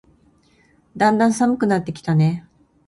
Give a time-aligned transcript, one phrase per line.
[0.97, 2.47] だんだん寒くなってきたね。